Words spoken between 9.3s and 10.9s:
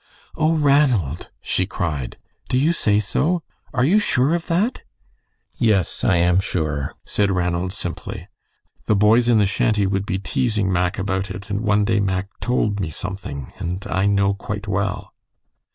the shanty would be teasing